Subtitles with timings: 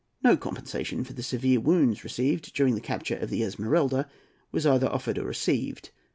[0.23, 4.09] No compensation for the severe wounds received during the capture of the Esmeralda
[4.51, 5.91] was either offered or received.